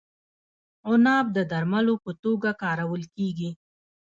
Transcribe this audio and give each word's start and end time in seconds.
عناب 0.89 1.25
د 1.37 1.39
درملو 1.51 1.95
په 2.03 2.11
توګه 2.23 2.49
کارول 2.63 3.03
کیږي. 3.15 3.51